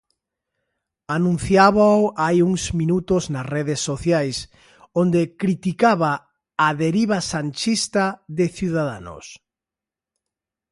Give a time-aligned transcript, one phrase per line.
[1.17, 4.37] Anunciábao hai uns minutos nas redes sociais,
[5.01, 6.11] onde criticaba
[6.65, 9.25] a 'deriva sanchista' de Ciudadanos.